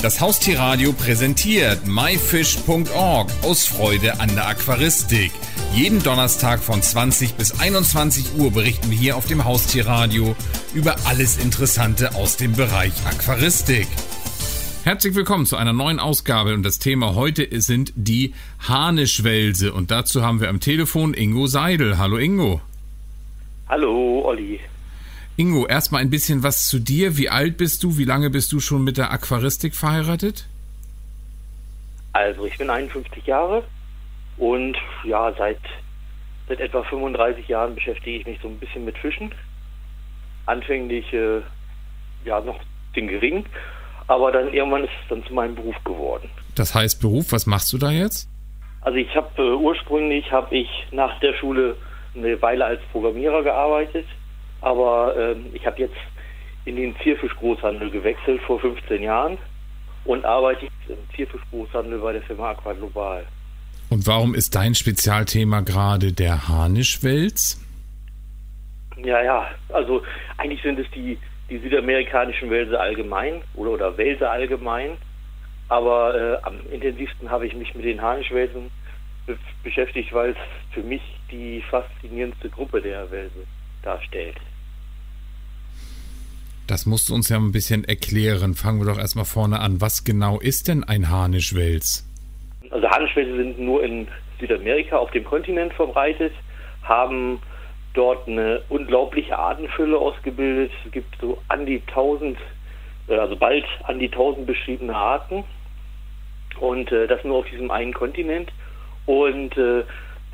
Das 0.00 0.20
Haustierradio 0.20 0.92
präsentiert 0.92 1.88
myfish.org 1.88 3.32
aus 3.42 3.66
Freude 3.66 4.20
an 4.20 4.32
der 4.32 4.46
Aquaristik. 4.46 5.32
Jeden 5.74 6.00
Donnerstag 6.04 6.60
von 6.60 6.80
20 6.80 7.34
bis 7.34 7.58
21 7.58 8.38
Uhr 8.38 8.52
berichten 8.52 8.92
wir 8.92 8.96
hier 8.96 9.16
auf 9.16 9.26
dem 9.26 9.44
Haustierradio 9.44 10.36
über 10.72 10.94
alles 11.08 11.38
Interessante 11.38 12.14
aus 12.14 12.36
dem 12.36 12.52
Bereich 12.52 12.92
Aquaristik. 13.06 13.88
Herzlich 14.84 15.16
willkommen 15.16 15.46
zu 15.46 15.56
einer 15.56 15.72
neuen 15.72 15.98
Ausgabe 15.98 16.54
und 16.54 16.62
das 16.62 16.78
Thema 16.78 17.16
heute 17.16 17.48
sind 17.60 17.92
die 17.96 18.34
Harnischwälse 18.60 19.72
und 19.72 19.90
dazu 19.90 20.22
haben 20.22 20.40
wir 20.40 20.48
am 20.48 20.60
Telefon 20.60 21.12
Ingo 21.12 21.48
Seidel. 21.48 21.98
Hallo 21.98 22.18
Ingo. 22.18 22.60
Hallo 23.68 24.22
Olli. 24.24 24.60
Ingo, 25.38 25.68
erstmal 25.68 26.00
ein 26.00 26.10
bisschen 26.10 26.42
was 26.42 26.68
zu 26.68 26.80
dir. 26.80 27.16
Wie 27.16 27.28
alt 27.28 27.58
bist 27.58 27.84
du? 27.84 27.96
Wie 27.96 28.04
lange 28.04 28.28
bist 28.28 28.50
du 28.50 28.58
schon 28.58 28.82
mit 28.82 28.96
der 28.96 29.12
Aquaristik 29.12 29.72
verheiratet? 29.72 30.48
Also, 32.12 32.44
ich 32.44 32.58
bin 32.58 32.68
51 32.68 33.24
Jahre 33.24 33.62
und 34.36 34.76
ja, 35.04 35.32
seit, 35.38 35.60
seit 36.48 36.58
etwa 36.58 36.82
35 36.82 37.46
Jahren 37.46 37.76
beschäftige 37.76 38.18
ich 38.18 38.26
mich 38.26 38.40
so 38.42 38.48
ein 38.48 38.58
bisschen 38.58 38.84
mit 38.84 38.98
Fischen. 38.98 39.32
Anfänglich 40.46 41.12
äh, 41.12 41.40
ja 42.24 42.40
noch 42.40 42.58
den 42.96 43.06
gering, 43.06 43.46
aber 44.08 44.32
dann 44.32 44.52
irgendwann 44.52 44.82
ist 44.82 44.92
es 45.04 45.08
dann 45.08 45.24
zu 45.24 45.32
meinem 45.34 45.54
Beruf 45.54 45.76
geworden. 45.84 46.28
Das 46.56 46.74
heißt 46.74 47.00
Beruf, 47.00 47.30
was 47.30 47.46
machst 47.46 47.72
du 47.72 47.78
da 47.78 47.92
jetzt? 47.92 48.28
Also 48.80 48.98
ich 48.98 49.14
habe 49.14 49.40
äh, 49.40 49.54
ursprünglich 49.54 50.32
habe 50.32 50.56
ich 50.56 50.68
nach 50.90 51.20
der 51.20 51.34
Schule 51.34 51.76
eine 52.16 52.42
Weile 52.42 52.64
als 52.64 52.80
Programmierer 52.90 53.44
gearbeitet 53.44 54.06
aber 54.60 55.14
ähm, 55.16 55.46
ich 55.52 55.66
habe 55.66 55.78
jetzt 55.80 55.96
in 56.64 56.76
den 56.76 56.94
Zierfischgroßhandel 57.02 57.90
gewechselt 57.90 58.40
vor 58.42 58.60
15 58.60 59.02
Jahren 59.02 59.38
und 60.04 60.24
arbeite 60.24 60.66
jetzt 60.66 60.90
im 60.90 61.16
Zierfischgroßhandel 61.16 61.98
bei 61.98 62.12
der 62.12 62.22
Firma 62.22 62.50
Aqua 62.50 62.72
Global. 62.72 63.24
Und 63.90 64.06
warum 64.06 64.34
ist 64.34 64.54
dein 64.54 64.74
Spezialthema 64.74 65.60
gerade 65.60 66.12
der 66.12 66.48
Harnischwels? 66.48 67.64
Ja, 69.02 69.22
ja, 69.22 69.48
also 69.70 70.02
eigentlich 70.36 70.62
sind 70.62 70.78
es 70.78 70.90
die, 70.90 71.18
die 71.48 71.58
südamerikanischen 71.58 72.50
Wälse 72.50 72.78
allgemein 72.78 73.42
oder, 73.54 73.70
oder 73.70 73.96
Wälse 73.96 74.28
allgemein. 74.28 74.98
Aber 75.68 76.14
äh, 76.14 76.42
am 76.42 76.54
intensivsten 76.70 77.30
habe 77.30 77.46
ich 77.46 77.54
mich 77.54 77.74
mit 77.74 77.84
den 77.84 78.00
Harnischwelsen 78.00 78.70
beschäftigt, 79.62 80.12
weil 80.12 80.30
es 80.30 80.36
für 80.72 80.82
mich 80.82 81.02
die 81.30 81.62
faszinierendste 81.70 82.48
Gruppe 82.48 82.80
der 82.80 83.10
Wälse 83.10 83.46
darstellt. 83.88 84.36
Das 86.66 86.84
musst 86.84 87.08
du 87.08 87.14
uns 87.14 87.30
ja 87.30 87.38
ein 87.38 87.50
bisschen 87.50 87.84
erklären. 87.84 88.52
Fangen 88.54 88.78
wir 88.80 88.92
doch 88.92 88.98
erstmal 88.98 89.24
vorne 89.24 89.60
an. 89.60 89.80
Was 89.80 90.04
genau 90.04 90.38
ist 90.38 90.68
denn 90.68 90.84
ein 90.84 91.08
Harnischwels? 91.08 92.06
Also 92.70 92.86
Harnischwälse 92.90 93.36
sind 93.36 93.58
nur 93.58 93.82
in 93.82 94.06
Südamerika 94.38 94.98
auf 94.98 95.10
dem 95.12 95.24
Kontinent 95.24 95.72
verbreitet, 95.72 96.34
haben 96.82 97.40
dort 97.94 98.28
eine 98.28 98.60
unglaubliche 98.68 99.38
Artenfülle 99.38 99.96
ausgebildet. 99.96 100.70
Es 100.84 100.92
gibt 100.92 101.16
so 101.20 101.38
an 101.48 101.64
die 101.64 101.80
1000, 101.88 102.36
äh, 103.08 103.16
also 103.16 103.34
bald 103.34 103.64
an 103.84 103.98
die 103.98 104.12
1000 104.12 104.46
beschriebene 104.46 104.94
Arten. 104.94 105.44
Und 106.60 106.92
äh, 106.92 107.06
das 107.06 107.24
nur 107.24 107.38
auf 107.38 107.46
diesem 107.46 107.70
einen 107.70 107.94
Kontinent. 107.94 108.52
Und 109.06 109.56
äh, 109.56 109.84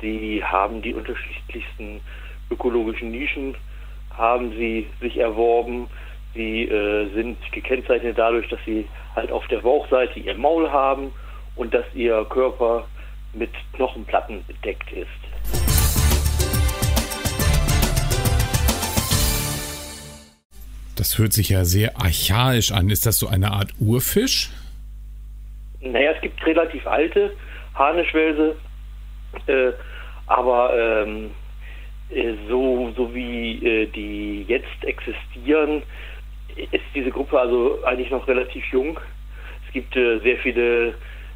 die 0.01 0.43
haben 0.43 0.81
die 0.81 0.93
unterschiedlichsten 0.93 2.01
ökologischen 2.49 3.11
Nischen, 3.11 3.55
haben 4.11 4.51
sie 4.51 4.87
sich 5.01 5.17
erworben. 5.17 5.87
Sie 6.33 6.63
äh, 6.63 7.13
sind 7.13 7.37
gekennzeichnet 7.51 8.17
dadurch, 8.17 8.47
dass 8.49 8.59
sie 8.65 8.87
halt 9.15 9.31
auf 9.31 9.47
der 9.47 9.59
Bauchseite 9.59 10.19
ihr 10.19 10.35
Maul 10.35 10.69
haben 10.69 11.11
und 11.55 11.73
dass 11.73 11.85
ihr 11.93 12.25
Körper 12.29 12.85
mit 13.33 13.51
Knochenplatten 13.73 14.43
bedeckt 14.45 14.91
ist. 14.91 15.07
Das 20.95 21.17
hört 21.17 21.33
sich 21.33 21.49
ja 21.49 21.65
sehr 21.65 21.97
archaisch 21.97 22.71
an. 22.71 22.89
Ist 22.89 23.05
das 23.05 23.19
so 23.19 23.27
eine 23.27 23.51
Art 23.51 23.71
Urfisch? 23.79 24.49
Naja, 25.81 26.11
es 26.11 26.21
gibt 26.21 26.43
relativ 26.45 26.87
alte 26.87 27.31
Harnischwälse, 27.75 28.55
äh, 29.47 29.71
aber 30.27 30.73
ähm, 30.75 31.25
äh, 31.25 31.29
so, 32.47 32.93
so 32.95 33.13
wie 33.13 33.65
äh, 33.65 33.87
die 33.87 34.45
jetzt 34.47 34.83
existieren, 34.83 35.81
ist 36.55 36.83
diese 36.93 37.11
Gruppe 37.11 37.39
also 37.39 37.83
eigentlich 37.83 38.11
noch 38.11 38.27
relativ 38.27 38.63
jung. 38.71 38.99
Es 39.67 39.73
gibt 39.73 39.95
äh, 39.95 40.19
sehr 40.19 40.37
viele, 40.37 40.93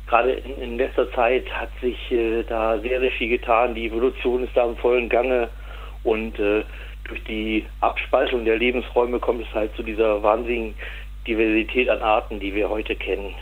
gerade 0.07 0.31
in, 0.31 0.61
in, 0.61 0.77
letzter 0.77 1.11
Zeit 1.13 1.49
hat 1.51 1.69
sich 1.81 2.11
äh, 2.11 2.43
da 2.43 2.79
sehr, 2.79 2.99
sehr 2.99 3.11
viel 3.11 3.29
getan. 3.29 3.75
Die 3.75 3.87
Evolution 3.87 4.43
ist 4.43 4.55
da 4.55 4.65
im 4.65 4.77
vollen 4.77 5.09
Gange 5.09 5.49
und 6.03 6.39
äh, 6.39 6.63
durch 7.03 7.23
die 7.23 7.65
Abspaltung 7.81 8.45
der 8.45 8.57
Lebensräume 8.57 9.19
kommt 9.19 9.41
es 9.41 9.53
halt 9.53 9.75
zu 9.75 9.83
dieser 9.83 10.21
wahnsinnigen 10.21 10.75
Diversität 11.27 11.89
an 11.89 12.01
Arten, 12.01 12.39
die 12.39 12.53
wir 12.53 12.69
heute 12.69 12.95
kennen. 12.95 13.33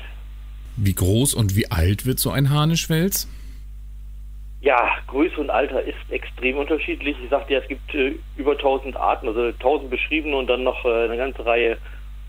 Wie 0.78 0.94
groß 0.94 1.34
und 1.34 1.56
wie 1.56 1.70
alt 1.70 2.06
wird 2.06 2.20
so 2.20 2.32
ein 2.32 2.50
Harnischwels? 2.50 3.28
Ja, 4.60 4.96
Größe 5.08 5.40
und 5.40 5.52
Alter 5.52 5.84
ist 5.84 6.10
extrem 6.10 6.58
unterschiedlich. 6.58 7.16
Ich 7.24 7.30
sagte 7.30 7.54
ja, 7.54 7.60
es 7.60 7.68
gibt 7.68 7.94
äh, 7.94 8.16
über 8.38 8.54
1000 8.54 8.98
Arten, 8.98 9.28
also 9.28 9.46
1000 9.46 9.90
beschriebene 9.90 10.36
und 10.36 10.48
dann 10.48 10.64
noch 10.64 10.84
äh, 10.84 11.06
eine 11.06 11.18
ganze 11.18 11.46
Reihe 11.46 11.78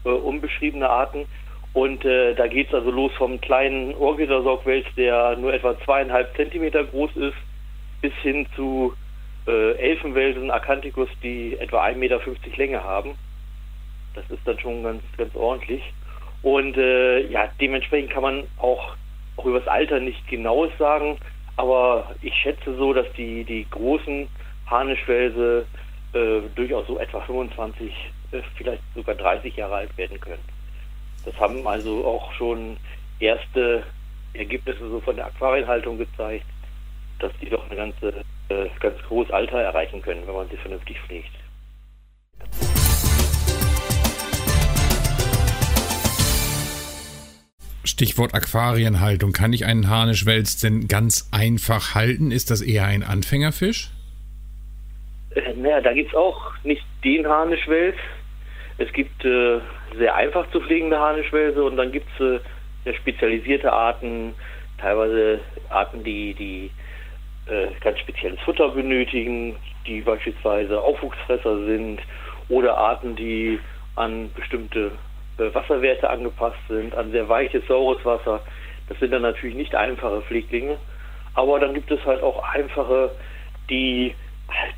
äh, 0.04 0.10
unbeschriebene 0.10 0.88
Arten. 0.88 1.26
Und 1.72 2.04
äh, 2.04 2.34
da 2.34 2.46
geht 2.46 2.68
es 2.68 2.74
also 2.74 2.90
los 2.90 3.12
vom 3.16 3.40
kleinen 3.40 3.94
Ohrgitter-Saugwels, 3.94 4.86
der 4.96 5.36
nur 5.36 5.54
etwa 5.54 5.78
zweieinhalb 5.80 6.34
Zentimeter 6.36 6.84
groß 6.84 7.16
ist, 7.16 7.36
bis 8.02 8.12
hin 8.22 8.46
zu 8.54 8.94
äh, 9.46 9.72
Elfenwelsen, 9.76 10.50
Acanthicus, 10.50 11.08
die 11.22 11.58
etwa 11.58 11.82
1,50 11.84 11.96
Meter 11.96 12.20
Länge 12.56 12.84
haben. 12.84 13.14
Das 14.14 14.28
ist 14.30 14.46
dann 14.46 14.58
schon 14.58 14.82
ganz, 14.82 15.02
ganz 15.16 15.34
ordentlich. 15.34 15.82
Und 16.42 16.76
äh, 16.76 17.26
ja, 17.28 17.48
dementsprechend 17.60 18.10
kann 18.10 18.22
man 18.22 18.44
auch, 18.58 18.96
auch 19.36 19.46
über 19.46 19.60
das 19.60 19.68
Alter 19.68 20.00
nicht 20.00 20.26
genaues 20.28 20.70
sagen. 20.78 21.18
Aber 21.58 22.14
ich 22.22 22.32
schätze 22.34 22.76
so, 22.76 22.92
dass 22.92 23.06
die, 23.16 23.42
die 23.42 23.66
großen 23.68 24.28
Harnischwälse 24.66 25.66
äh, 26.12 26.40
durchaus 26.54 26.86
so 26.86 27.00
etwa 27.00 27.20
25, 27.20 27.92
äh, 28.30 28.40
vielleicht 28.56 28.82
sogar 28.94 29.16
30 29.16 29.56
Jahre 29.56 29.74
alt 29.74 29.98
werden 29.98 30.20
können. 30.20 30.42
Das 31.24 31.34
haben 31.40 31.66
also 31.66 32.06
auch 32.06 32.32
schon 32.34 32.76
erste 33.18 33.82
Ergebnisse 34.34 34.88
so 34.88 35.00
von 35.00 35.16
der 35.16 35.26
Aquarienhaltung 35.26 35.98
gezeigt, 35.98 36.46
dass 37.18 37.32
die 37.42 37.50
doch 37.50 37.68
ein 37.68 37.76
ganze, 37.76 38.24
äh, 38.50 38.68
ganz 38.78 39.02
großes 39.08 39.32
Alter 39.32 39.60
erreichen 39.60 40.00
können, 40.00 40.24
wenn 40.28 40.34
man 40.34 40.48
sie 40.50 40.56
vernünftig 40.58 40.96
pflegt. 41.00 41.32
Stichwort 47.88 48.34
Aquarienhaltung. 48.34 49.32
Kann 49.32 49.52
ich 49.52 49.64
einen 49.64 49.88
Harnischwels 49.88 50.60
denn 50.60 50.88
ganz 50.88 51.28
einfach 51.32 51.94
halten? 51.94 52.30
Ist 52.30 52.50
das 52.50 52.60
eher 52.60 52.84
ein 52.84 53.02
Anfängerfisch? 53.02 53.90
Äh, 55.34 55.54
naja, 55.54 55.80
da 55.80 55.92
gibt 55.92 56.10
es 56.10 56.14
auch 56.14 56.52
nicht 56.64 56.84
den 57.04 57.26
Harnischwels. 57.26 57.96
Es 58.78 58.92
gibt 58.92 59.24
äh, 59.24 59.60
sehr 59.96 60.14
einfach 60.14 60.50
zu 60.50 60.60
pflegende 60.60 60.98
Harnischwälse 60.98 61.64
und 61.64 61.76
dann 61.76 61.90
gibt 61.90 62.06
es 62.18 62.40
äh, 62.84 62.94
spezialisierte 62.94 63.72
Arten, 63.72 64.34
teilweise 64.78 65.40
Arten, 65.68 66.04
die, 66.04 66.34
die 66.34 66.70
äh, 67.50 67.68
ganz 67.80 67.98
spezielles 67.98 68.38
Futter 68.40 68.68
benötigen, 68.68 69.56
die 69.86 70.00
beispielsweise 70.00 70.80
Aufwuchsfresser 70.80 71.64
sind 71.64 72.00
oder 72.48 72.76
Arten, 72.76 73.16
die 73.16 73.58
an 73.96 74.30
bestimmte 74.34 74.92
Wasserwerte 75.38 76.10
angepasst 76.10 76.58
sind, 76.68 76.94
an 76.94 77.10
sehr 77.12 77.28
weiches, 77.28 77.66
saures 77.66 78.04
Wasser. 78.04 78.42
Das 78.88 78.98
sind 78.98 79.12
dann 79.12 79.22
natürlich 79.22 79.56
nicht 79.56 79.74
einfache 79.74 80.22
Pfleglinge, 80.22 80.78
aber 81.34 81.60
dann 81.60 81.74
gibt 81.74 81.90
es 81.90 82.04
halt 82.04 82.22
auch 82.22 82.42
einfache, 82.52 83.10
die 83.70 84.14
halt 84.48 84.74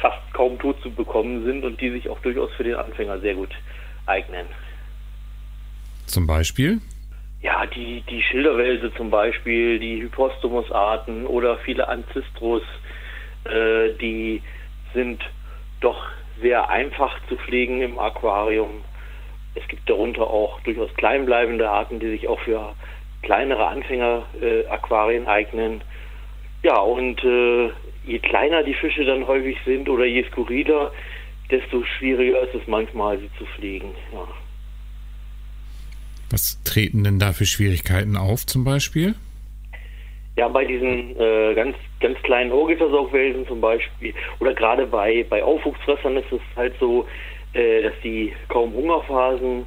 fast 0.00 0.32
kaum 0.32 0.58
tot 0.58 0.80
zu 0.82 0.90
bekommen 0.90 1.44
sind 1.44 1.64
und 1.64 1.80
die 1.80 1.90
sich 1.90 2.08
auch 2.08 2.20
durchaus 2.20 2.52
für 2.52 2.64
den 2.64 2.74
Anfänger 2.74 3.18
sehr 3.20 3.34
gut 3.34 3.50
eignen. 4.04 4.46
Zum 6.06 6.26
Beispiel? 6.26 6.80
Ja, 7.42 7.66
die, 7.66 8.02
die 8.08 8.22
Schilderwälse 8.22 8.92
zum 8.94 9.10
Beispiel, 9.10 9.78
die 9.78 10.02
Hypostomus-Arten 10.02 11.26
oder 11.26 11.58
viele 11.58 11.88
Ancistros, 11.88 12.62
äh, 13.44 13.92
die 14.00 14.42
sind 14.94 15.22
doch 15.80 16.08
sehr 16.40 16.68
einfach 16.68 17.14
zu 17.28 17.36
pflegen 17.36 17.80
im 17.82 17.98
Aquarium. 17.98 18.82
Es 19.56 19.66
gibt 19.68 19.88
darunter 19.88 20.28
auch 20.28 20.60
durchaus 20.60 20.94
kleinbleibende 20.94 21.68
Arten, 21.68 21.98
die 21.98 22.08
sich 22.08 22.28
auch 22.28 22.40
für 22.40 22.74
kleinere 23.22 23.66
Anfänger-Aquarien 23.66 25.24
äh, 25.24 25.28
eignen. 25.28 25.80
Ja, 26.62 26.78
und 26.78 27.22
äh, 27.24 27.70
je 28.04 28.18
kleiner 28.20 28.62
die 28.62 28.74
Fische 28.74 29.04
dann 29.04 29.26
häufig 29.26 29.56
sind 29.64 29.88
oder 29.88 30.04
je 30.04 30.24
skurriler, 30.30 30.92
desto 31.50 31.84
schwieriger 31.84 32.40
ist 32.42 32.54
es 32.54 32.66
manchmal, 32.66 33.18
sie 33.18 33.30
zu 33.38 33.46
pflegen. 33.46 33.90
Ja. 34.12 34.26
Was 36.30 36.62
treten 36.64 37.04
denn 37.04 37.18
da 37.18 37.32
für 37.32 37.46
Schwierigkeiten 37.46 38.16
auf 38.16 38.46
zum 38.46 38.64
Beispiel? 38.64 39.14
Ja, 40.36 40.48
bei 40.48 40.64
diesen 40.64 41.18
äh, 41.18 41.54
ganz, 41.54 41.76
ganz 42.00 42.20
kleinen 42.22 42.52
Ohrgittersaugwelsen 42.52 43.46
zum 43.46 43.60
Beispiel 43.60 44.12
oder 44.38 44.52
gerade 44.52 44.86
bei, 44.86 45.24
bei 45.30 45.42
Aufwuchsfressern 45.42 46.16
ist 46.16 46.30
es 46.30 46.40
halt 46.56 46.74
so, 46.78 47.06
äh, 47.56 47.82
dass 47.82 47.94
die 48.04 48.32
kaum 48.48 48.72
Hungerphasen 48.74 49.64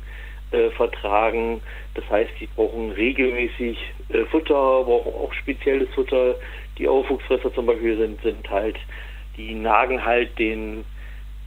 äh, 0.51 0.69
vertragen. 0.71 1.61
Das 1.95 2.07
heißt, 2.09 2.31
die 2.39 2.47
brauchen 2.47 2.91
regelmäßig 2.91 3.77
äh, 4.09 4.25
Futter, 4.25 4.83
brauchen 4.83 5.13
auch 5.13 5.33
spezielles 5.33 5.89
Futter. 5.95 6.35
Die 6.77 6.87
Aufwuchsfresser 6.87 7.53
zum 7.53 7.65
Beispiel 7.65 7.97
sind, 7.97 8.21
sind 8.21 8.49
halt, 8.49 8.77
die 9.37 9.55
nagen 9.55 10.05
halt 10.05 10.37
den, 10.37 10.85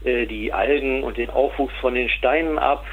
äh, 0.04 0.26
die 0.26 0.52
Algen 0.52 1.04
und 1.04 1.16
den 1.16 1.30
Aufwuchs 1.30 1.74
von 1.80 1.94
den 1.94 2.08
Steinen 2.08 2.58
ab 2.58 2.84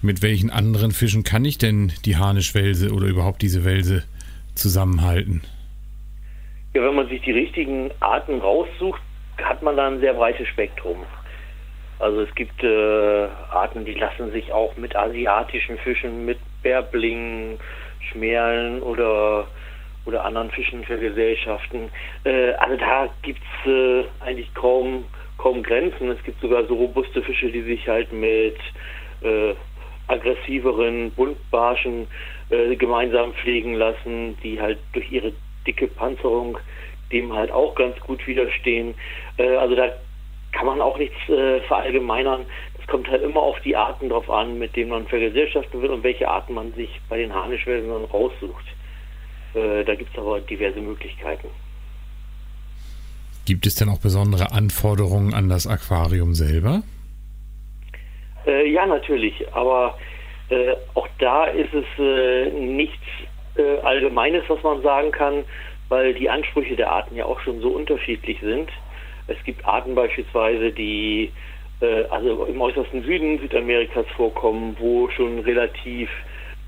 Mit 0.00 0.22
welchen 0.22 0.50
anderen 0.50 0.92
Fischen 0.92 1.24
kann 1.24 1.44
ich 1.44 1.58
denn 1.58 1.92
die 2.04 2.16
Harnischwelse 2.16 2.92
oder 2.92 3.08
überhaupt 3.08 3.42
diese 3.42 3.64
Welse 3.64 4.04
zusammenhalten? 4.54 5.42
Ja, 6.78 6.84
wenn 6.84 6.94
man 6.94 7.08
sich 7.08 7.20
die 7.22 7.32
richtigen 7.32 7.90
Arten 7.98 8.40
raussucht, 8.40 9.02
hat 9.42 9.64
man 9.64 9.76
da 9.76 9.88
ein 9.88 9.98
sehr 9.98 10.14
breites 10.14 10.46
Spektrum. 10.46 10.98
Also 11.98 12.20
es 12.20 12.32
gibt 12.36 12.62
äh, 12.62 13.26
Arten, 13.50 13.84
die 13.84 13.94
lassen 13.94 14.30
sich 14.30 14.52
auch 14.52 14.76
mit 14.76 14.94
asiatischen 14.94 15.76
Fischen, 15.78 16.24
mit 16.24 16.38
Bärblingen, 16.62 17.58
Schmerlen 17.98 18.80
oder 18.80 19.48
oder 20.04 20.24
anderen 20.24 20.52
Fischen 20.52 20.84
vergesellschaften. 20.84 21.90
Äh, 22.22 22.52
also 22.52 22.76
da 22.76 23.08
gibt 23.22 23.40
es 23.42 23.70
äh, 23.72 24.04
eigentlich 24.20 24.54
kaum 24.54 25.04
kaum 25.36 25.64
Grenzen. 25.64 26.12
Es 26.12 26.22
gibt 26.22 26.40
sogar 26.40 26.64
so 26.66 26.76
robuste 26.76 27.22
Fische, 27.22 27.50
die 27.50 27.62
sich 27.62 27.88
halt 27.88 28.12
mit 28.12 28.56
äh, 29.22 29.54
aggressiveren 30.06 31.10
Buntbarschen 31.10 32.06
äh, 32.50 32.76
gemeinsam 32.76 33.32
pflegen 33.32 33.74
lassen, 33.74 34.38
die 34.44 34.60
halt 34.60 34.78
durch 34.92 35.10
ihre 35.10 35.32
dicke 35.68 35.86
Panzerung 35.86 36.58
dem 37.12 37.32
halt 37.32 37.50
auch 37.50 37.74
ganz 37.74 37.98
gut 38.00 38.26
widerstehen. 38.26 38.94
Äh, 39.36 39.56
also 39.56 39.74
da 39.74 39.88
kann 40.52 40.66
man 40.66 40.80
auch 40.80 40.98
nichts 40.98 41.16
äh, 41.28 41.60
verallgemeinern. 41.62 42.46
Es 42.80 42.86
kommt 42.86 43.08
halt 43.08 43.22
immer 43.22 43.40
auf 43.40 43.60
die 43.60 43.76
Arten 43.76 44.08
drauf 44.08 44.30
an, 44.30 44.58
mit 44.58 44.76
denen 44.76 44.90
man 44.90 45.06
vergesellschaften 45.06 45.82
will 45.82 45.90
und 45.90 46.02
welche 46.02 46.28
Arten 46.28 46.54
man 46.54 46.72
sich 46.74 46.88
bei 47.08 47.18
den 47.18 47.34
Harnischwelsen 47.34 47.90
dann 47.90 48.04
raussucht. 48.04 48.64
Äh, 49.54 49.84
da 49.84 49.94
gibt 49.94 50.12
es 50.12 50.18
aber 50.18 50.40
diverse 50.40 50.80
Möglichkeiten. 50.80 51.48
Gibt 53.46 53.66
es 53.66 53.76
denn 53.76 53.88
auch 53.88 54.00
besondere 54.00 54.52
Anforderungen 54.52 55.32
an 55.32 55.48
das 55.48 55.66
Aquarium 55.66 56.34
selber? 56.34 56.82
Ja, 58.46 58.86
natürlich, 58.86 59.34
aber 59.52 59.98
auch 60.94 61.08
da 61.18 61.44
ist 61.44 61.72
es 61.74 62.52
nichts 62.54 63.04
äh, 63.58 63.78
Allgemeines, 63.82 64.44
was 64.48 64.62
man 64.62 64.82
sagen 64.82 65.10
kann, 65.10 65.44
weil 65.88 66.14
die 66.14 66.30
Ansprüche 66.30 66.76
der 66.76 66.90
Arten 66.90 67.16
ja 67.16 67.24
auch 67.24 67.40
schon 67.40 67.60
so 67.60 67.70
unterschiedlich 67.70 68.38
sind. 68.40 68.70
Es 69.26 69.36
gibt 69.44 69.64
Arten 69.66 69.94
beispielsweise, 69.94 70.70
die 70.70 71.32
äh, 71.80 72.04
also 72.04 72.44
im 72.44 72.60
äußersten 72.60 73.02
Süden 73.04 73.38
Südamerikas 73.38 74.06
vorkommen, 74.16 74.76
wo 74.78 75.08
schon 75.10 75.40
relativ 75.40 76.10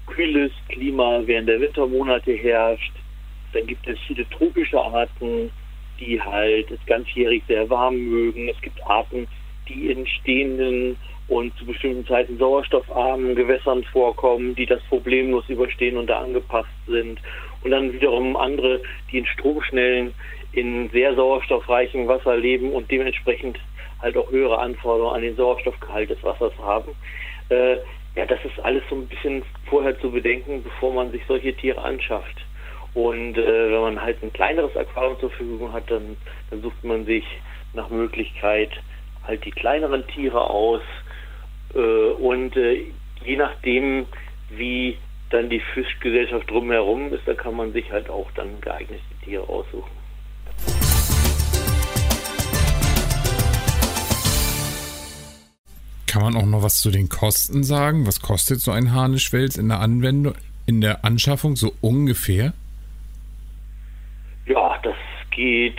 kühles 0.06 0.52
Klima 0.68 1.22
während 1.24 1.48
der 1.48 1.60
Wintermonate 1.60 2.32
herrscht. 2.32 2.92
Dann 3.52 3.66
gibt 3.66 3.86
es 3.86 3.98
viele 4.06 4.28
tropische 4.30 4.80
Arten, 4.80 5.50
die 5.98 6.20
halt 6.20 6.70
es 6.70 6.84
ganzjährig 6.86 7.42
sehr 7.46 7.68
warm 7.68 7.96
mögen. 7.96 8.48
Es 8.48 8.60
gibt 8.60 8.80
Arten, 8.86 9.26
die 9.68 9.90
in 9.90 10.06
stehenden 10.06 10.96
und 11.30 11.56
zu 11.56 11.64
bestimmten 11.64 12.04
Zeiten 12.06 12.38
sauerstoffarmen 12.38 13.36
Gewässern 13.36 13.84
vorkommen, 13.84 14.56
die 14.56 14.66
das 14.66 14.82
problemlos 14.88 15.48
überstehen 15.48 15.96
und 15.96 16.08
da 16.08 16.18
angepasst 16.18 16.68
sind. 16.88 17.20
Und 17.62 17.70
dann 17.70 17.92
wiederum 17.92 18.36
andere, 18.36 18.80
die 19.10 19.18
in 19.18 19.26
stromschnellen, 19.26 20.12
in 20.52 20.90
sehr 20.90 21.14
sauerstoffreichem 21.14 22.08
Wasser 22.08 22.36
leben 22.36 22.72
und 22.72 22.90
dementsprechend 22.90 23.58
halt 24.02 24.16
auch 24.16 24.28
höhere 24.32 24.58
Anforderungen 24.58 25.14
an 25.14 25.22
den 25.22 25.36
Sauerstoffgehalt 25.36 26.10
des 26.10 26.20
Wassers 26.24 26.52
haben. 26.58 26.96
Äh, 27.48 27.76
ja, 28.16 28.26
das 28.26 28.44
ist 28.44 28.58
alles 28.64 28.82
so 28.90 28.96
ein 28.96 29.06
bisschen 29.06 29.44
vorher 29.66 29.98
zu 30.00 30.10
bedenken, 30.10 30.64
bevor 30.64 30.92
man 30.92 31.12
sich 31.12 31.22
solche 31.28 31.54
Tiere 31.54 31.80
anschafft. 31.80 32.44
Und 32.94 33.38
äh, 33.38 33.70
wenn 33.70 33.80
man 33.80 34.02
halt 34.02 34.20
ein 34.24 34.32
kleineres 34.32 34.76
Aquarium 34.76 35.20
zur 35.20 35.30
Verfügung 35.30 35.72
hat, 35.72 35.88
dann, 35.88 36.16
dann 36.50 36.60
sucht 36.60 36.82
man 36.82 37.04
sich 37.04 37.24
nach 37.72 37.88
Möglichkeit 37.88 38.70
halt 39.24 39.44
die 39.44 39.52
kleineren 39.52 40.04
Tiere 40.08 40.50
aus, 40.50 40.82
und 41.78 42.56
äh, 42.56 42.86
je 43.24 43.36
nachdem, 43.36 44.06
wie 44.50 44.96
dann 45.30 45.48
die 45.48 45.60
Fischgesellschaft 45.74 46.50
drumherum 46.50 47.12
ist, 47.12 47.26
da 47.26 47.34
kann 47.34 47.54
man 47.54 47.72
sich 47.72 47.90
halt 47.90 48.10
auch 48.10 48.30
dann 48.32 48.60
geeignete 48.60 49.02
Tiere 49.24 49.48
aussuchen. 49.48 49.90
Kann 56.06 56.22
man 56.22 56.36
auch 56.36 56.46
noch 56.46 56.64
was 56.64 56.80
zu 56.80 56.90
den 56.90 57.08
Kosten 57.08 57.62
sagen? 57.62 58.04
Was 58.04 58.20
kostet 58.20 58.58
so 58.60 58.72
ein 58.72 58.92
Harnischwels 58.92 59.56
in 59.56 59.68
der 59.68 59.78
Anwendung, 59.78 60.34
in 60.66 60.80
der 60.80 61.04
Anschaffung 61.04 61.54
so 61.54 61.72
ungefähr? 61.80 62.52
Ja, 64.46 64.76
das 64.82 64.96
geht 65.30 65.78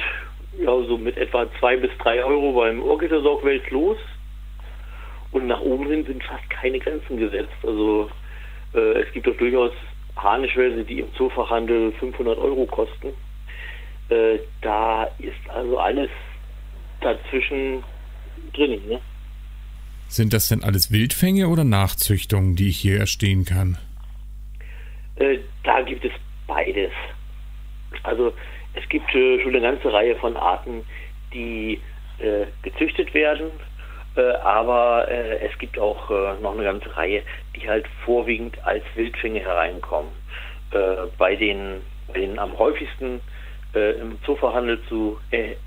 ja 0.58 0.72
so 0.88 0.98
mit 0.98 1.18
etwa 1.18 1.46
zwei 1.60 1.76
bis 1.76 1.92
drei 2.02 2.24
Euro 2.24 2.54
beim 2.54 2.82
Urgittersaugwels 2.82 3.70
los. 3.72 3.98
Und 5.32 5.48
nach 5.48 5.62
oben 5.62 5.88
hin 5.88 6.06
sind 6.06 6.24
fast 6.24 6.50
keine 6.50 6.80
Grenzen 6.80 7.18
gesetzt. 7.18 7.54
Also 7.64 8.10
äh, 8.74 9.00
es 9.02 9.12
gibt 9.14 9.28
doch 9.28 9.38
durchaus 9.38 9.72
Harnischwälse, 10.16 10.84
die 10.84 11.00
im 11.00 11.14
Zoofachhandel 11.16 11.94
500 11.94 12.38
Euro 12.38 12.66
kosten. 12.66 13.10
Äh, 14.10 14.40
da 14.62 15.06
ist 15.20 15.50
also 15.50 15.80
alles 15.80 16.10
dazwischen 17.00 17.84
drin. 18.54 18.82
Ne? 18.88 19.00
Sind 20.08 20.34
das 20.34 20.50
denn 20.50 20.64
alles 20.64 20.92
Wildfänge 20.92 21.48
oder 21.48 21.64
Nachzüchtungen, 21.64 22.56
die 22.56 22.70
ich 22.70 22.78
hier 22.78 23.00
erstehen 23.00 23.46
kann? 23.46 23.78
Äh, 25.16 25.40
da 25.64 25.82
gibt 25.82 26.04
es 26.04 26.12
beides. 26.48 26.92
Also 28.04 28.34
es 28.74 28.88
gibt 28.90 29.14
äh, 29.16 29.42
schon 29.42 29.56
eine 29.56 29.62
ganze 29.62 29.92
Reihe 29.92 30.16
von 30.18 30.36
Arten, 30.36 30.84
die 31.34 31.80
äh, 32.20 32.46
gezüchtet 32.62 33.14
werden 33.14 33.52
äh, 34.16 34.32
aber 34.44 35.08
äh, 35.10 35.40
es 35.40 35.58
gibt 35.58 35.80
auch 35.80 36.10
äh, 36.10 36.42
noch 36.42 36.54
eine 36.54 36.64
ganze 36.64 36.96
Reihe, 36.96 37.24
die 37.56 37.68
halt 37.68 37.88
vorwiegend 38.06 38.58
als 38.66 38.84
Wildfinge 38.96 39.40
hereinkommen. 39.40 40.12
Äh, 40.72 41.08
bei, 41.18 41.36
den, 41.36 41.82
bei 42.08 42.20
den 42.20 42.40
am 42.40 42.58
häufigsten 42.58 43.22
äh, 43.74 43.92
im 44.00 44.22
Zooverhandel 44.24 44.82
zu 44.90 45.20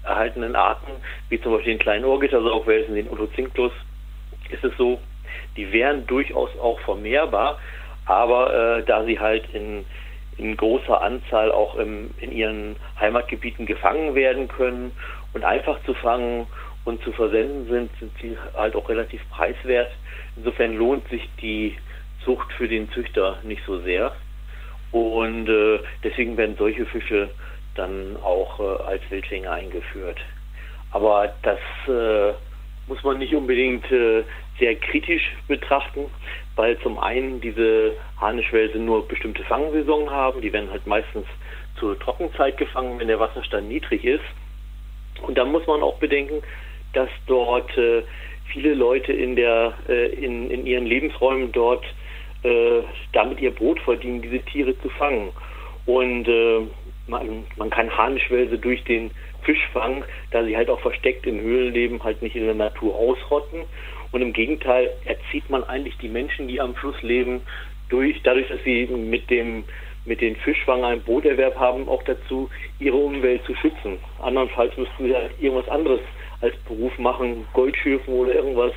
erhaltenen 0.02 0.56
Arten, 0.56 0.92
wie 1.28 1.40
zum 1.40 1.52
Beispiel 1.52 1.74
den 1.74 1.78
kleinen 1.78 2.04
Ohrgittersaugwelsen, 2.04 2.94
den 2.94 3.08
Otocinklus, 3.08 3.72
ist 4.50 4.64
es 4.64 4.76
so, 4.76 5.00
die 5.56 5.72
wären 5.72 6.06
durchaus 6.06 6.50
auch 6.58 6.78
vermehrbar, 6.80 7.58
aber 8.06 8.78
äh, 8.78 8.82
da 8.84 9.04
sie 9.04 9.18
halt 9.18 9.44
in, 9.54 9.86
in 10.36 10.56
großer 10.56 11.00
Anzahl 11.00 11.50
auch 11.50 11.76
im, 11.76 12.10
in 12.20 12.32
ihren 12.32 12.76
Heimatgebieten 13.00 13.66
gefangen 13.66 14.14
werden 14.14 14.48
können 14.48 14.92
und 15.32 15.44
einfach 15.44 15.82
zu 15.84 15.94
fangen 15.94 16.46
und 16.85 17.03
zu 17.03 17.12
versenden 17.12 17.67
sind, 17.69 17.91
sind 17.99 18.12
sie 18.21 18.37
halt 18.55 18.76
auch 18.76 18.88
relativ 18.88 19.21
preiswert. 19.31 19.91
Insofern 20.37 20.76
lohnt 20.76 21.09
sich 21.09 21.29
die 21.41 21.76
Zucht 22.25 22.53
für 22.53 22.69
den 22.69 22.91
Züchter 22.93 23.38
nicht 23.43 23.62
so 23.67 23.81
sehr. 23.81 24.14
Und 24.93 25.49
äh, 25.49 25.81
deswegen 26.03 26.37
werden 26.37 26.57
solche 26.57 26.87
Fische 26.87 27.31
dann 27.75 28.17
auch 28.23 28.61
äh, 28.61 28.83
als 28.85 29.03
Wildfänger 29.11 29.50
eingeführt. 29.50 30.19
Aber 30.93 31.35
das 31.43 31.59
äh, 31.88 32.35
muss 32.87 33.03
man 33.03 33.19
nicht 33.19 33.35
unbedingt 33.35 33.91
äh, 33.91 34.23
sehr 34.59 34.76
kritisch 34.76 35.33
betrachten, 35.49 36.07
weil 36.55 36.79
zum 36.81 36.99
einen 36.99 37.41
diese 37.41 37.95
Harnischwälse 38.21 38.79
nur 38.79 39.09
bestimmte 39.09 39.43
Fangsaison 39.45 40.11
haben. 40.11 40.41
Die 40.41 40.53
werden 40.53 40.71
halt 40.71 40.87
meistens 40.87 41.26
zur 41.81 41.99
Trockenzeit 41.99 42.57
gefangen, 42.57 43.00
wenn 43.00 43.09
der 43.09 43.19
Wasserstand 43.19 43.69
niedrig 43.69 44.05
ist. 44.05 44.25
Und 45.23 45.37
da 45.37 45.45
muss 45.45 45.67
man 45.67 45.83
auch 45.83 45.99
bedenken, 45.99 46.43
dass 46.94 47.10
dort 47.26 47.76
äh, 47.76 48.02
viele 48.52 48.74
Leute 48.74 49.12
in, 49.12 49.36
der, 49.36 49.74
äh, 49.88 50.06
in, 50.14 50.50
in 50.50 50.66
ihren 50.66 50.86
Lebensräumen 50.86 51.52
dort 51.52 51.84
äh, 52.44 52.82
damit 53.12 53.40
ihr 53.40 53.50
Brot 53.50 53.80
verdienen, 53.80 54.22
diese 54.22 54.40
Tiere 54.40 54.78
zu 54.80 54.90
fangen. 54.90 55.30
Und 55.86 56.28
äh, 56.28 56.60
man, 57.06 57.44
man 57.56 57.70
kann 57.70 57.90
Harnischwälse 57.90 58.58
durch 58.58 58.84
den 58.84 59.10
Fischfang, 59.42 60.04
da 60.30 60.44
sie 60.44 60.56
halt 60.56 60.70
auch 60.70 60.80
versteckt 60.80 61.26
in 61.26 61.40
Höhlen 61.40 61.72
leben, 61.72 62.02
halt 62.04 62.22
nicht 62.22 62.36
in 62.36 62.44
der 62.44 62.54
Natur 62.54 62.94
ausrotten. 62.94 63.62
Und 64.12 64.22
im 64.22 64.32
Gegenteil 64.32 64.90
erzieht 65.04 65.48
man 65.50 65.64
eigentlich 65.64 65.96
die 65.98 66.08
Menschen, 66.08 66.48
die 66.48 66.60
am 66.60 66.74
Fluss 66.74 67.00
leben, 67.02 67.40
durch, 67.88 68.22
dadurch, 68.22 68.48
dass 68.48 68.62
sie 68.64 68.86
mit 68.86 69.30
dem 69.30 69.64
mit 70.06 70.20
den 70.20 70.36
Fischfang 70.36 70.84
einen 70.84 71.00
Broterwerb 71.00 71.56
haben, 71.56 71.88
auch 71.88 72.02
dazu, 72.02 72.50
ihre 72.78 72.96
Umwelt 72.96 73.42
zu 73.46 73.54
schützen. 73.54 73.98
Andernfalls 74.20 74.76
müssten 74.76 75.04
sie 75.04 75.12
ja 75.12 75.20
irgendwas 75.40 75.66
anderes 75.70 76.00
als 76.44 76.56
Beruf 76.68 76.96
machen, 76.98 77.46
Goldschürfen 77.52 78.14
oder 78.14 78.34
irgendwas 78.34 78.72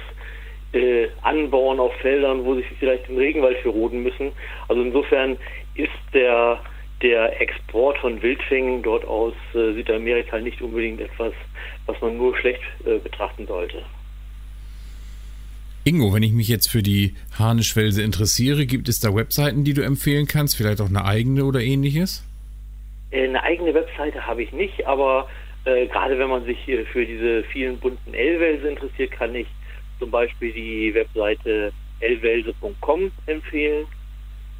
äh, 0.73 1.07
anbauen 1.21 1.79
auf 1.79 1.93
Feldern, 2.01 2.43
wo 2.45 2.55
sie 2.55 2.63
vielleicht 2.79 3.07
im 3.09 3.17
Regenwald 3.17 3.57
für 3.57 3.69
roden 3.69 4.03
müssen. 4.03 4.31
Also 4.67 4.81
insofern 4.81 5.37
ist 5.75 5.91
der 6.13 6.59
der 7.01 7.39
Export 7.41 7.97
von 7.99 8.21
Wildfängen 8.21 8.81
dort 8.81 9.05
aus 9.05 9.33
äh, 9.53 9.73
Südamerika 9.73 10.39
nicht 10.39 10.61
unbedingt 10.61 10.99
etwas, 10.99 11.33
was 11.85 11.99
man 12.01 12.17
nur 12.17 12.35
schlecht 12.37 12.61
äh, 12.85 12.97
betrachten 12.97 13.45
sollte. 13.45 13.83
Ingo, 15.83 16.13
wenn 16.13 16.23
ich 16.23 16.33
mich 16.33 16.47
jetzt 16.47 16.67
für 16.67 16.83
die 16.83 17.15
Harnischwelse 17.37 18.01
interessiere, 18.01 18.65
gibt 18.65 18.89
es 18.89 18.99
da 18.99 19.15
Webseiten, 19.15 19.63
die 19.63 19.73
du 19.73 19.83
empfehlen 19.83 20.27
kannst? 20.27 20.57
Vielleicht 20.57 20.81
auch 20.81 20.89
eine 20.89 21.05
eigene 21.05 21.45
oder 21.45 21.61
ähnliches? 21.61 22.25
Äh, 23.11 23.25
eine 23.25 23.43
eigene 23.43 23.73
Webseite 23.73 24.25
habe 24.25 24.43
ich 24.43 24.51
nicht, 24.51 24.85
aber 24.85 25.29
äh, 25.67 25.87
gerade 25.87 26.17
wenn 26.17 26.29
man 26.29 26.45
sich 26.45 26.57
für 26.91 27.05
diese 27.05 27.43
vielen 27.43 27.77
bunten 27.77 28.13
L-Welse 28.13 28.69
interessiert, 28.69 29.11
kann 29.11 29.35
ich 29.35 29.47
zum 29.99 30.09
Beispiel 30.09 30.53
die 30.53 30.93
Webseite 30.93 31.73
lwelse.com 31.99 33.11
empfehlen. 33.25 33.85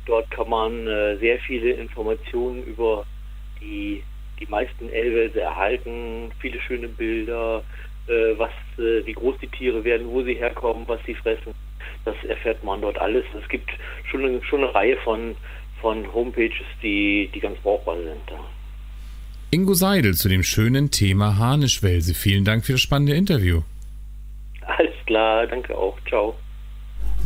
Dort 0.05 0.29
kann 0.31 0.49
man 0.49 0.87
äh, 0.87 1.17
sehr 1.17 1.39
viele 1.39 1.71
Informationen 1.71 2.63
über 2.65 3.05
die, 3.61 4.03
die 4.39 4.47
meisten 4.47 4.89
Elwelse 4.89 5.41
erhalten, 5.41 6.31
viele 6.39 6.59
schöne 6.61 6.87
Bilder, 6.87 7.63
äh, 8.07 8.37
was, 8.37 8.51
äh, 8.77 9.05
wie 9.05 9.13
groß 9.13 9.37
die 9.41 9.47
Tiere 9.47 9.83
werden, 9.83 10.09
wo 10.09 10.23
sie 10.23 10.35
herkommen, 10.35 10.83
was 10.87 10.99
sie 11.05 11.15
fressen. 11.15 11.53
Das 12.05 12.15
erfährt 12.27 12.63
man 12.63 12.81
dort 12.81 12.97
alles. 12.99 13.25
Es 13.41 13.47
gibt 13.49 13.69
schon, 14.09 14.25
eine, 14.25 14.43
schon 14.43 14.63
eine 14.63 14.73
Reihe 14.73 14.97
von, 14.97 15.35
von 15.81 16.11
Homepages, 16.13 16.65
die, 16.81 17.29
die 17.33 17.39
ganz 17.39 17.57
brauchbar 17.59 17.97
sind. 17.97 18.56
Ingo 19.50 19.74
Seidel 19.74 20.13
zu 20.16 20.27
dem 20.27 20.44
schönen 20.44 20.92
Thema 20.92 21.38
Harnischwelse. 21.38 22.13
Vielen 22.13 22.44
Dank 22.44 22.66
für 22.66 22.74
das 22.74 22.82
spannende 22.82 23.16
Interview. 23.16 23.62
Alles 24.62 24.94
klar, 25.06 25.48
danke 25.48 25.77
auch. 25.77 25.98
Ciao. 26.10 26.36